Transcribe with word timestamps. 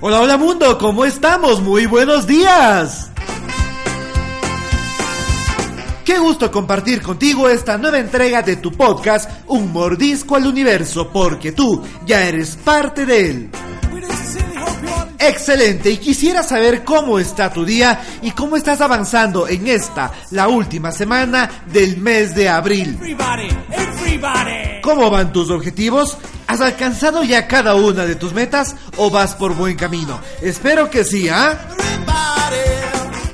Hola, 0.00 0.20
hola 0.20 0.36
mundo, 0.36 0.78
¿cómo 0.78 1.04
estamos? 1.04 1.60
Muy 1.60 1.86
buenos 1.86 2.24
días. 2.24 3.10
Qué 6.04 6.18
gusto 6.20 6.52
compartir 6.52 7.02
contigo 7.02 7.48
esta 7.48 7.76
nueva 7.78 7.98
entrega 7.98 8.42
de 8.42 8.56
tu 8.56 8.70
podcast, 8.70 9.28
Un 9.48 9.72
mordisco 9.72 10.36
al 10.36 10.46
universo, 10.46 11.10
porque 11.12 11.50
tú 11.50 11.82
ya 12.06 12.22
eres 12.22 12.54
parte 12.54 13.04
de 13.06 13.28
él. 13.28 13.50
Excelente, 15.18 15.90
y 15.90 15.96
quisiera 15.96 16.44
saber 16.44 16.84
cómo 16.84 17.18
está 17.18 17.52
tu 17.52 17.64
día 17.64 18.00
y 18.22 18.30
cómo 18.30 18.56
estás 18.56 18.80
avanzando 18.80 19.48
en 19.48 19.66
esta, 19.66 20.12
la 20.30 20.46
última 20.46 20.92
semana 20.92 21.64
del 21.66 21.96
mes 21.96 22.36
de 22.36 22.48
abril. 22.48 22.96
¿Cómo 24.80 25.10
van 25.10 25.32
tus 25.32 25.50
objetivos? 25.50 26.16
¿Has 26.48 26.62
alcanzado 26.62 27.22
ya 27.24 27.46
cada 27.46 27.74
una 27.74 28.06
de 28.06 28.14
tus 28.14 28.32
metas 28.32 28.74
o 28.96 29.10
vas 29.10 29.34
por 29.34 29.54
buen 29.54 29.76
camino? 29.76 30.18
Espero 30.40 30.88
que 30.88 31.04
sí, 31.04 31.28
¿ah? 31.28 31.58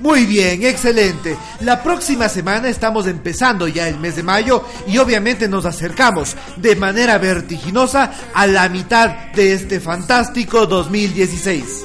Muy 0.00 0.26
bien, 0.26 0.64
excelente. 0.64 1.38
La 1.60 1.80
próxima 1.80 2.28
semana 2.28 2.68
estamos 2.68 3.06
empezando 3.06 3.68
ya 3.68 3.88
el 3.88 4.00
mes 4.00 4.16
de 4.16 4.24
mayo 4.24 4.64
y 4.88 4.98
obviamente 4.98 5.48
nos 5.48 5.64
acercamos 5.64 6.36
de 6.56 6.74
manera 6.74 7.16
vertiginosa 7.18 8.10
a 8.34 8.48
la 8.48 8.68
mitad 8.68 9.10
de 9.32 9.54
este 9.54 9.78
fantástico 9.78 10.66
2016. 10.66 11.84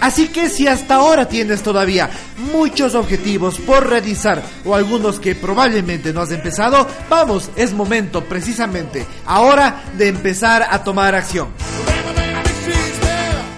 Así 0.00 0.28
que 0.28 0.48
si 0.48 0.66
hasta 0.66 0.94
ahora 0.94 1.28
tienes 1.28 1.62
todavía 1.62 2.08
muchos 2.52 2.94
objetivos 2.94 3.58
por 3.58 3.88
realizar 3.88 4.42
o 4.64 4.74
algunos 4.74 5.18
que 5.20 5.34
probablemente 5.34 6.12
no 6.12 6.20
has 6.22 6.30
empezado, 6.30 6.86
vamos, 7.08 7.50
es 7.56 7.72
momento 7.72 8.24
precisamente 8.24 9.06
ahora 9.26 9.84
de 9.96 10.08
empezar 10.08 10.66
a 10.68 10.82
tomar 10.82 11.14
acción. 11.14 11.48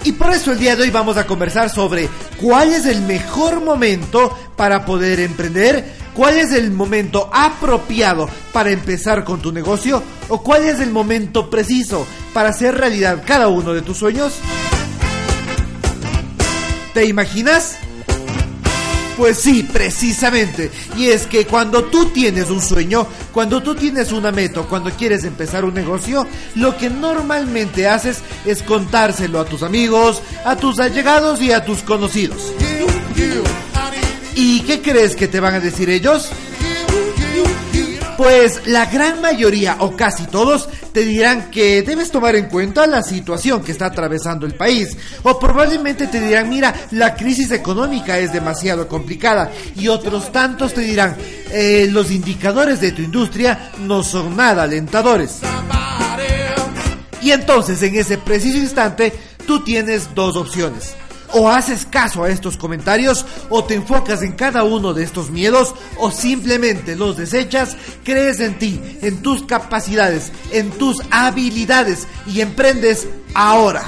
Y 0.02 0.12
por 0.12 0.33
eso 0.33 0.52
el 0.52 0.58
día 0.58 0.77
de 0.77 0.84
hoy 0.84 0.91
vamos 0.91 1.18
a 1.18 1.27
conversar 1.27 1.68
sobre 1.68 2.08
cuál 2.41 2.72
es 2.72 2.86
el 2.86 3.02
mejor 3.02 3.61
momento 3.61 4.36
para 4.56 4.86
poder 4.86 5.20
emprender, 5.20 5.84
cuál 6.14 6.38
es 6.38 6.52
el 6.52 6.70
momento 6.70 7.28
apropiado 7.33 8.28
para 8.52 8.70
empezar 8.70 9.24
con 9.24 9.42
tu 9.42 9.52
negocio 9.52 10.02
o 10.28 10.42
cuál 10.42 10.64
es 10.64 10.80
el 10.80 10.91
momento 10.91 11.50
preciso 11.50 12.06
para 12.33 12.48
hacer 12.48 12.78
realidad 12.78 13.22
cada 13.27 13.48
uno 13.48 13.74
de 13.74 13.83
tus 13.83 13.98
sueños. 13.98 14.38
¿Te 16.94 17.05
imaginas? 17.05 17.77
Pues 19.21 19.37
sí, 19.37 19.69
precisamente. 19.71 20.71
Y 20.97 21.09
es 21.09 21.27
que 21.27 21.45
cuando 21.45 21.85
tú 21.85 22.07
tienes 22.07 22.49
un 22.49 22.63
sueño, 22.63 23.07
cuando 23.35 23.63
tú 23.63 23.75
tienes 23.75 24.13
una 24.13 24.33
meta, 24.33 24.63
cuando 24.63 24.91
quieres 24.93 25.25
empezar 25.25 25.63
un 25.67 25.75
negocio, 25.75 26.27
lo 26.55 26.75
que 26.79 26.89
normalmente 26.89 27.87
haces 27.87 28.21
es 28.47 28.63
contárselo 28.63 29.39
a 29.39 29.45
tus 29.45 29.63
amigos, 29.63 30.23
a 30.47 30.57
tus 30.57 30.79
allegados 30.79 31.43
y 31.43 31.53
a 31.53 31.67
tus 31.67 31.83
conocidos. 31.83 32.55
¿Y 34.35 34.61
qué 34.61 34.80
crees 34.80 35.14
que 35.14 35.29
te 35.29 35.39
van 35.39 35.53
a 35.53 35.61
decir 35.61 35.91
ellos? 35.91 36.30
Pues 38.20 38.67
la 38.67 38.85
gran 38.85 39.23
mayoría 39.23 39.77
o 39.79 39.97
casi 39.97 40.25
todos 40.25 40.69
te 40.92 41.07
dirán 41.07 41.51
que 41.51 41.81
debes 41.81 42.11
tomar 42.11 42.36
en 42.36 42.51
cuenta 42.51 42.86
la 42.86 43.03
situación 43.03 43.63
que 43.63 43.73
está 43.73 43.86
atravesando 43.86 44.45
el 44.45 44.53
país. 44.57 44.95
O 45.23 45.39
probablemente 45.39 46.07
te 46.07 46.20
dirán, 46.20 46.51
mira, 46.51 46.75
la 46.91 47.14
crisis 47.14 47.51
económica 47.51 48.19
es 48.19 48.30
demasiado 48.30 48.86
complicada. 48.89 49.51
Y 49.75 49.89
otros 49.89 50.30
tantos 50.33 50.75
te 50.75 50.83
dirán, 50.83 51.17
"Eh, 51.51 51.89
los 51.91 52.11
indicadores 52.11 52.79
de 52.83 52.92
tu 52.92 53.01
industria 53.01 53.70
no 53.79 54.03
son 54.03 54.36
nada 54.36 54.64
alentadores. 54.64 55.39
Y 57.23 57.30
entonces 57.30 57.83
en 57.83 57.95
ese 57.95 58.19
preciso 58.19 58.59
instante 58.59 59.14
tú 59.47 59.64
tienes 59.64 60.14
dos 60.14 60.36
opciones. 60.36 60.95
O 61.33 61.48
haces 61.48 61.86
caso 61.86 62.24
a 62.24 62.30
estos 62.30 62.57
comentarios, 62.57 63.24
o 63.48 63.64
te 63.64 63.74
enfocas 63.74 64.23
en 64.23 64.33
cada 64.33 64.64
uno 64.64 64.95
de 64.95 65.05
estos 65.05 65.30
miedos, 65.30 65.74
o 65.98 66.11
simplemente 66.11 66.96
los 66.96 67.17
desechas, 67.17 67.77
crees 68.05 68.41
en 68.41 68.58
ti, 68.58 68.80
en 69.02 69.23
tus 69.23 69.42
capacidades, 69.45 70.33
en 70.52 70.70
tus 70.70 70.96
habilidades 71.11 72.08
y 72.27 72.41
emprendes 72.41 73.08
ahora. 73.35 73.85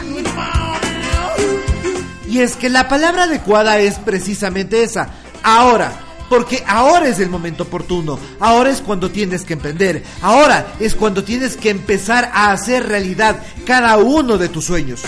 Y 2.28 2.40
es 2.40 2.56
que 2.56 2.70
la 2.70 2.88
palabra 2.88 3.24
adecuada 3.24 3.78
es 3.78 3.98
precisamente 3.98 4.82
esa, 4.82 5.10
ahora. 5.42 5.92
Porque 6.30 6.64
ahora 6.66 7.08
es 7.08 7.18
el 7.18 7.28
momento 7.28 7.64
oportuno, 7.64 8.18
ahora 8.40 8.70
es 8.70 8.80
cuando 8.80 9.10
tienes 9.10 9.44
que 9.44 9.52
emprender, 9.52 10.02
ahora 10.22 10.66
es 10.80 10.94
cuando 10.94 11.22
tienes 11.22 11.58
que 11.58 11.68
empezar 11.68 12.30
a 12.32 12.52
hacer 12.52 12.88
realidad 12.88 13.42
cada 13.66 13.98
uno 13.98 14.38
de 14.38 14.48
tus 14.48 14.64
sueños. 14.64 15.02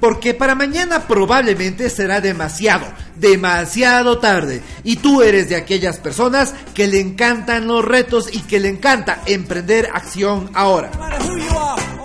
Porque 0.00 0.34
para 0.34 0.54
mañana 0.54 1.06
probablemente 1.06 1.90
será 1.90 2.20
demasiado, 2.20 2.86
demasiado 3.16 4.18
tarde. 4.18 4.62
Y 4.82 4.96
tú 4.96 5.22
eres 5.22 5.48
de 5.48 5.56
aquellas 5.56 5.98
personas 5.98 6.54
que 6.74 6.86
le 6.86 7.00
encantan 7.00 7.66
los 7.66 7.84
retos 7.84 8.28
y 8.32 8.40
que 8.40 8.60
le 8.60 8.68
encanta 8.68 9.20
emprender 9.26 9.90
acción 9.92 10.50
ahora. 10.54 10.90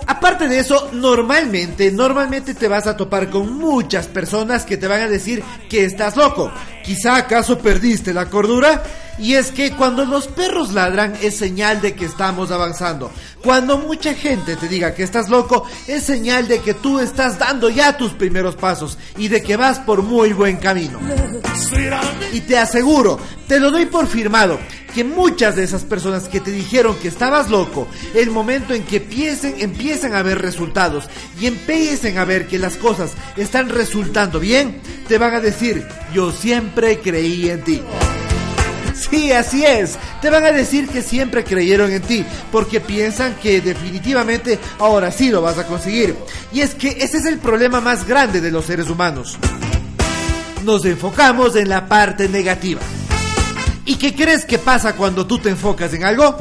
Aparte 0.07 0.47
de 0.47 0.59
eso, 0.59 0.89
normalmente, 0.93 1.91
normalmente 1.91 2.53
te 2.53 2.67
vas 2.67 2.85
a 2.85 2.95
topar 2.95 3.29
con 3.29 3.53
muchas 3.53 4.07
personas 4.07 4.63
que 4.65 4.77
te 4.77 4.87
van 4.87 5.01
a 5.01 5.07
decir 5.07 5.43
que 5.69 5.85
estás 5.85 6.15
loco. 6.15 6.51
Quizá 6.85 7.15
acaso 7.15 7.57
perdiste 7.57 8.13
la 8.13 8.29
cordura. 8.29 8.83
Y 9.17 9.35
es 9.35 9.51
que 9.51 9.71
cuando 9.71 10.03
los 10.05 10.27
perros 10.27 10.73
ladran 10.73 11.13
es 11.21 11.37
señal 11.37 11.79
de 11.79 11.95
que 11.95 12.03
estamos 12.03 12.51
avanzando. 12.51 13.11
Cuando 13.41 13.77
mucha 13.77 14.13
gente 14.13 14.57
te 14.57 14.67
diga 14.67 14.93
que 14.93 15.03
estás 15.03 15.29
loco 15.29 15.65
es 15.87 16.03
señal 16.03 16.49
de 16.49 16.59
que 16.59 16.73
tú 16.73 16.99
estás 16.99 17.39
dando 17.39 17.69
ya 17.69 17.95
tus 17.95 18.11
primeros 18.11 18.55
pasos 18.55 18.97
y 19.17 19.29
de 19.29 19.41
que 19.41 19.55
vas 19.55 19.79
por 19.79 20.03
muy 20.03 20.33
buen 20.33 20.57
camino. 20.57 20.99
Y 22.33 22.41
te 22.41 22.57
aseguro, 22.57 23.17
te 23.47 23.59
lo 23.59 23.71
doy 23.71 23.85
por 23.85 24.07
firmado, 24.07 24.59
que 24.95 25.03
muchas 25.03 25.57
de 25.57 25.65
esas 25.65 25.83
personas 25.83 26.29
que 26.29 26.39
te 26.39 26.51
dijeron 26.51 26.95
que 26.95 27.09
estabas 27.09 27.49
loco, 27.49 27.85
el 28.13 28.31
momento 28.31 28.73
en 28.73 28.83
que 28.83 28.97
empiecen, 28.97 29.55
empiezan 29.59 30.15
a 30.15 30.23
ver 30.23 30.41
resultados 30.41 31.09
y 31.37 31.47
empiecen 31.47 32.17
a 32.17 32.23
ver 32.23 32.47
que 32.47 32.57
las 32.57 32.77
cosas 32.77 33.11
están 33.35 33.67
resultando 33.67 34.39
bien, 34.39 34.79
te 35.09 35.17
van 35.17 35.33
a 35.33 35.41
decir, 35.41 35.85
yo 36.13 36.31
siempre 36.31 36.99
creí 36.99 37.49
en 37.49 37.61
ti. 37.65 37.81
Sí, 38.93 39.33
así 39.33 39.65
es. 39.65 39.97
Te 40.21 40.29
van 40.29 40.45
a 40.45 40.53
decir 40.53 40.87
que 40.87 41.01
siempre 41.01 41.43
creyeron 41.43 41.91
en 41.91 42.01
ti, 42.01 42.23
porque 42.49 42.79
piensan 42.79 43.35
que 43.35 43.59
definitivamente 43.59 44.57
ahora 44.79 45.11
sí 45.11 45.29
lo 45.29 45.41
vas 45.41 45.57
a 45.57 45.67
conseguir. 45.67 46.15
Y 46.53 46.61
es 46.61 46.73
que 46.73 46.87
ese 47.01 47.17
es 47.17 47.25
el 47.25 47.39
problema 47.39 47.81
más 47.81 48.07
grande 48.07 48.39
de 48.39 48.51
los 48.51 48.63
seres 48.63 48.89
humanos. 48.89 49.37
Nos 50.63 50.85
enfocamos 50.85 51.57
en 51.57 51.67
la 51.67 51.85
parte 51.89 52.29
negativa. 52.29 52.79
¿Y 53.85 53.95
qué 53.95 54.15
crees 54.15 54.45
que 54.45 54.57
pasa 54.57 54.95
cuando 54.95 55.27
tú 55.27 55.37
te 55.37 55.49
enfocas 55.49 55.93
en 55.93 56.03
algo? 56.03 56.37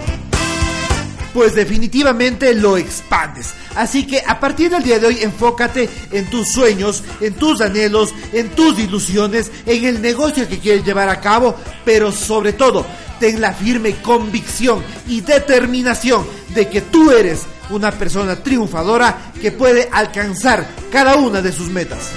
Pues 1.34 1.55
definitivamente 1.55 2.55
lo 2.55 2.78
expandes. 2.78 3.53
Así 3.74 4.07
que 4.07 4.22
a 4.27 4.41
partir 4.41 4.71
del 4.71 4.83
día 4.83 4.98
de 4.98 5.09
hoy 5.09 5.18
enfócate 5.21 5.91
en 6.13 6.30
tus 6.30 6.53
sueños, 6.53 7.03
en 7.21 7.34
tus 7.34 7.60
anhelos, 7.60 8.15
en 8.33 8.51
tus 8.51 8.78
ilusiones, 8.78 9.51
en 9.66 9.84
el 9.84 10.01
negocio 10.01 10.48
que 10.48 10.59
quieres 10.59 10.84
llevar 10.86 11.09
a 11.09 11.21
cabo, 11.21 11.57
pero 11.84 12.13
sobre 12.13 12.54
todo 12.54 12.86
ten 13.21 13.41
la 13.41 13.53
firme 13.53 13.97
convicción 13.97 14.83
y 15.07 15.21
determinación 15.21 16.24
de 16.54 16.68
que 16.68 16.80
tú 16.80 17.10
eres 17.10 17.42
una 17.71 17.91
persona 17.91 18.36
triunfadora 18.36 19.33
que 19.41 19.53
puede 19.53 19.89
alcanzar 19.92 20.66
cada 20.91 21.16
una 21.16 21.42
de 21.42 21.53
sus 21.53 21.68
metas. 21.68 22.10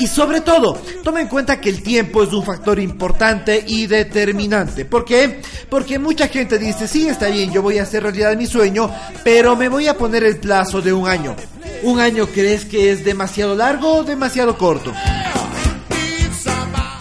Y 0.00 0.06
sobre 0.06 0.40
todo, 0.40 0.80
toma 1.04 1.20
en 1.20 1.28
cuenta 1.28 1.60
que 1.60 1.68
el 1.68 1.82
tiempo 1.82 2.22
es 2.22 2.32
un 2.32 2.42
factor 2.42 2.80
importante 2.80 3.62
y 3.66 3.86
determinante. 3.86 4.86
¿Por 4.86 5.04
qué? 5.04 5.42
Porque 5.68 5.98
mucha 5.98 6.28
gente 6.28 6.58
dice, 6.58 6.88
sí, 6.88 7.06
está 7.06 7.28
bien, 7.28 7.52
yo 7.52 7.60
voy 7.60 7.76
a 7.76 7.82
hacer 7.82 8.02
realidad 8.02 8.34
mi 8.34 8.46
sueño, 8.46 8.90
pero 9.22 9.56
me 9.56 9.68
voy 9.68 9.88
a 9.88 9.98
poner 9.98 10.24
el 10.24 10.38
plazo 10.38 10.80
de 10.80 10.94
un 10.94 11.06
año. 11.06 11.36
¿Un 11.82 12.00
año 12.00 12.26
crees 12.28 12.64
que 12.64 12.90
es 12.90 13.04
demasiado 13.04 13.54
largo 13.54 13.96
o 13.96 14.02
demasiado 14.02 14.56
corto? 14.56 14.90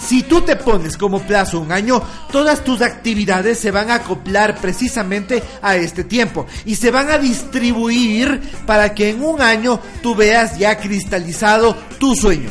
Si 0.09 0.23
tú 0.23 0.41
te 0.41 0.55
pones 0.55 0.97
como 0.97 1.21
plazo 1.21 1.59
un 1.59 1.71
año, 1.71 2.01
todas 2.31 2.63
tus 2.63 2.81
actividades 2.81 3.59
se 3.59 3.69
van 3.69 3.91
a 3.91 3.95
acoplar 3.95 4.55
precisamente 4.59 5.43
a 5.61 5.75
este 5.75 6.03
tiempo 6.03 6.47
y 6.65 6.77
se 6.77 6.89
van 6.89 7.11
a 7.11 7.19
distribuir 7.19 8.41
para 8.65 8.95
que 8.95 9.11
en 9.11 9.23
un 9.23 9.39
año 9.39 9.79
tú 10.01 10.15
veas 10.15 10.57
ya 10.57 10.79
cristalizado 10.79 11.77
tu 11.99 12.15
sueño. 12.15 12.49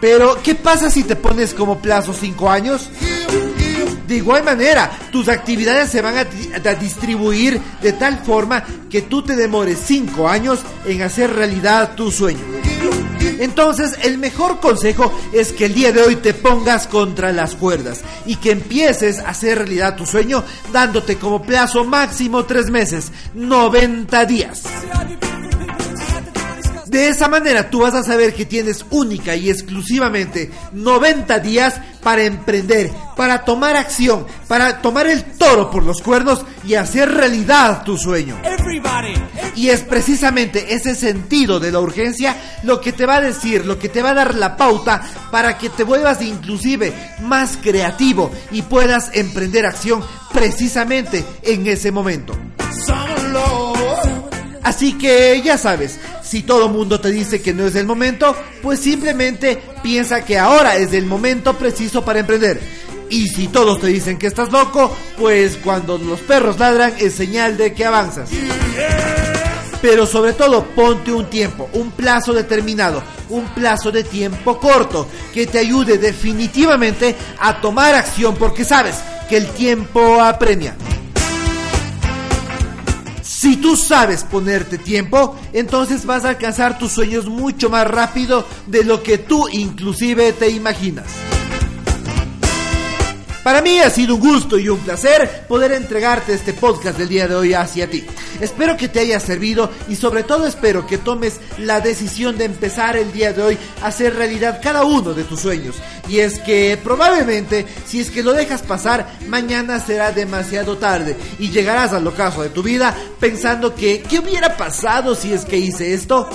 Pero, 0.00 0.42
¿qué 0.42 0.54
pasa 0.54 0.90
si 0.90 1.04
te 1.04 1.16
pones 1.16 1.54
como 1.54 1.78
plazo 1.78 2.12
5 2.12 2.50
años? 2.50 2.90
De 4.06 4.16
igual 4.16 4.44
manera, 4.44 4.90
tus 5.10 5.28
actividades 5.28 5.90
se 5.90 6.00
van 6.00 6.16
a, 6.16 6.74
distribuir 6.74 7.60
de 7.82 7.92
tal 7.92 8.18
forma 8.18 8.62
que 8.88 9.02
tú 9.02 9.22
te 9.22 9.34
demores 9.34 9.78
5 9.84 10.28
años 10.28 10.60
en 10.84 11.02
hacer 11.02 11.34
realidad 11.34 11.94
tu 11.96 12.12
sueño. 12.12 12.44
Entonces, 13.38 13.98
el 14.02 14.18
mejor 14.18 14.60
consejo 14.60 15.12
es 15.32 15.52
que 15.52 15.66
el 15.66 15.74
día 15.74 15.92
de 15.92 16.02
hoy 16.02 16.16
te 16.16 16.34
pongas 16.34 16.86
contra 16.86 17.32
las 17.32 17.56
cuerdas 17.56 18.02
y 18.24 18.36
que 18.36 18.52
empieces 18.52 19.18
a 19.18 19.30
hacer 19.30 19.58
realidad 19.58 19.96
tu 19.96 20.06
sueño 20.06 20.44
dándote 20.72 21.16
como 21.16 21.42
plazo 21.42 21.84
máximo 21.84 22.44
3 22.44 22.70
meses, 22.70 23.10
90 23.34 24.24
días. 24.24 24.62
De 26.96 27.08
esa 27.08 27.28
manera 27.28 27.68
tú 27.68 27.80
vas 27.80 27.92
a 27.92 28.02
saber 28.02 28.32
que 28.32 28.46
tienes 28.46 28.86
única 28.88 29.36
y 29.36 29.50
exclusivamente 29.50 30.50
90 30.72 31.40
días 31.40 31.74
para 32.02 32.24
emprender, 32.24 32.90
para 33.14 33.44
tomar 33.44 33.76
acción, 33.76 34.26
para 34.48 34.80
tomar 34.80 35.06
el 35.06 35.22
toro 35.22 35.70
por 35.70 35.82
los 35.82 36.00
cuernos 36.00 36.42
y 36.66 36.72
hacer 36.72 37.12
realidad 37.12 37.84
tu 37.84 37.98
sueño. 37.98 38.40
Y 39.56 39.68
es 39.68 39.82
precisamente 39.82 40.72
ese 40.72 40.94
sentido 40.94 41.60
de 41.60 41.70
la 41.70 41.80
urgencia 41.80 42.34
lo 42.62 42.80
que 42.80 42.94
te 42.94 43.04
va 43.04 43.16
a 43.16 43.20
decir, 43.20 43.66
lo 43.66 43.78
que 43.78 43.90
te 43.90 44.00
va 44.00 44.12
a 44.12 44.14
dar 44.14 44.34
la 44.34 44.56
pauta 44.56 45.02
para 45.30 45.58
que 45.58 45.68
te 45.68 45.84
vuelvas 45.84 46.22
inclusive 46.22 46.94
más 47.20 47.58
creativo 47.58 48.30
y 48.52 48.62
puedas 48.62 49.10
emprender 49.12 49.66
acción 49.66 50.02
precisamente 50.32 51.26
en 51.42 51.66
ese 51.66 51.92
momento. 51.92 52.34
Así 54.66 54.94
que 54.94 55.40
ya 55.44 55.56
sabes, 55.58 56.00
si 56.26 56.42
todo 56.42 56.68
mundo 56.68 57.00
te 57.00 57.10
dice 57.10 57.40
que 57.40 57.54
no 57.54 57.66
es 57.66 57.76
el 57.76 57.86
momento, 57.86 58.34
pues 58.62 58.80
simplemente 58.80 59.62
piensa 59.82 60.24
que 60.24 60.38
ahora 60.38 60.76
es 60.76 60.92
el 60.92 61.06
momento 61.06 61.54
preciso 61.56 62.04
para 62.04 62.20
emprender. 62.20 62.60
Y 63.08 63.28
si 63.28 63.46
todos 63.46 63.80
te 63.80 63.86
dicen 63.86 64.18
que 64.18 64.26
estás 64.26 64.50
loco, 64.50 64.94
pues 65.16 65.56
cuando 65.62 65.96
los 65.98 66.20
perros 66.20 66.58
ladran 66.58 66.92
es 66.98 67.14
señal 67.14 67.56
de 67.56 67.72
que 67.72 67.84
avanzas. 67.84 68.30
Pero 69.80 70.06
sobre 70.06 70.32
todo 70.32 70.64
ponte 70.74 71.12
un 71.12 71.30
tiempo, 71.30 71.68
un 71.74 71.92
plazo 71.92 72.32
determinado, 72.32 73.04
un 73.28 73.44
plazo 73.54 73.92
de 73.92 74.02
tiempo 74.02 74.58
corto 74.58 75.06
que 75.32 75.46
te 75.46 75.60
ayude 75.60 75.98
definitivamente 75.98 77.14
a 77.38 77.60
tomar 77.60 77.94
acción 77.94 78.34
porque 78.34 78.64
sabes 78.64 78.96
que 79.28 79.36
el 79.36 79.46
tiempo 79.50 80.20
apremia. 80.20 80.74
Si 83.38 83.58
tú 83.58 83.76
sabes 83.76 84.24
ponerte 84.24 84.78
tiempo, 84.78 85.36
entonces 85.52 86.06
vas 86.06 86.24
a 86.24 86.30
alcanzar 86.30 86.78
tus 86.78 86.92
sueños 86.92 87.26
mucho 87.26 87.68
más 87.68 87.86
rápido 87.86 88.46
de 88.66 88.82
lo 88.82 89.02
que 89.02 89.18
tú 89.18 89.46
inclusive 89.52 90.32
te 90.32 90.48
imaginas. 90.48 91.35
Para 93.46 93.62
mí 93.62 93.78
ha 93.78 93.90
sido 93.90 94.16
un 94.16 94.20
gusto 94.20 94.58
y 94.58 94.68
un 94.68 94.80
placer 94.80 95.44
poder 95.46 95.70
entregarte 95.70 96.34
este 96.34 96.52
podcast 96.52 96.98
del 96.98 97.08
día 97.08 97.28
de 97.28 97.36
hoy 97.36 97.54
hacia 97.54 97.88
ti. 97.88 98.04
Espero 98.40 98.76
que 98.76 98.88
te 98.88 98.98
haya 98.98 99.20
servido 99.20 99.70
y 99.88 99.94
sobre 99.94 100.24
todo 100.24 100.48
espero 100.48 100.84
que 100.84 100.98
tomes 100.98 101.38
la 101.56 101.80
decisión 101.80 102.36
de 102.36 102.46
empezar 102.46 102.96
el 102.96 103.12
día 103.12 103.32
de 103.32 103.42
hoy 103.42 103.58
a 103.82 103.86
hacer 103.86 104.16
realidad 104.16 104.58
cada 104.60 104.82
uno 104.84 105.14
de 105.14 105.22
tus 105.22 105.38
sueños. 105.38 105.76
Y 106.08 106.18
es 106.18 106.40
que 106.40 106.76
probablemente 106.82 107.64
si 107.86 108.00
es 108.00 108.10
que 108.10 108.24
lo 108.24 108.32
dejas 108.32 108.62
pasar, 108.62 109.16
mañana 109.28 109.78
será 109.78 110.10
demasiado 110.10 110.76
tarde 110.76 111.16
y 111.38 111.50
llegarás 111.50 111.92
al 111.92 112.04
ocaso 112.04 112.42
de 112.42 112.48
tu 112.48 112.64
vida 112.64 112.96
pensando 113.20 113.76
que 113.76 114.02
¿qué 114.02 114.18
hubiera 114.18 114.56
pasado 114.56 115.14
si 115.14 115.32
es 115.32 115.44
que 115.44 115.56
hice 115.56 115.94
esto? 115.94 116.28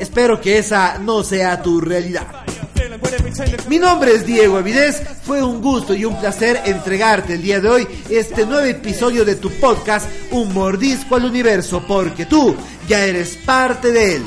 Espero 0.00 0.40
que 0.40 0.58
esa 0.58 0.98
no 0.98 1.22
sea 1.22 1.62
tu 1.62 1.80
realidad. 1.80 2.26
Mi 3.68 3.78
nombre 3.78 4.14
es 4.14 4.26
Diego 4.26 4.58
Avidez, 4.58 5.02
fue 5.24 5.42
un 5.42 5.60
gusto 5.60 5.94
y 5.94 6.04
un 6.04 6.18
placer 6.20 6.60
entregarte 6.64 7.34
el 7.34 7.42
día 7.42 7.60
de 7.60 7.68
hoy 7.68 7.88
este 8.08 8.46
nuevo 8.46 8.66
episodio 8.66 9.24
de 9.24 9.36
tu 9.36 9.50
podcast 9.50 10.08
Un 10.30 10.52
mordisco 10.52 11.16
al 11.16 11.24
universo, 11.24 11.82
porque 11.86 12.26
tú 12.26 12.54
ya 12.88 13.04
eres 13.04 13.36
parte 13.44 13.92
de 13.92 14.16
él. 14.16 14.24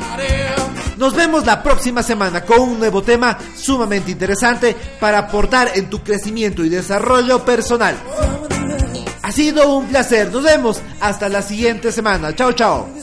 Nos 0.97 1.15
vemos 1.15 1.45
la 1.45 1.63
próxima 1.63 2.03
semana 2.03 2.43
con 2.43 2.59
un 2.59 2.79
nuevo 2.79 3.01
tema 3.01 3.37
sumamente 3.55 4.11
interesante 4.11 4.75
para 4.99 5.19
aportar 5.19 5.71
en 5.75 5.89
tu 5.89 6.03
crecimiento 6.03 6.63
y 6.63 6.69
desarrollo 6.69 7.43
personal. 7.43 7.95
Ha 9.21 9.31
sido 9.31 9.77
un 9.77 9.87
placer, 9.87 10.31
nos 10.31 10.43
vemos 10.43 10.81
hasta 10.99 11.29
la 11.29 11.41
siguiente 11.41 11.91
semana. 11.91 12.35
Chao, 12.35 12.51
chao. 12.53 13.02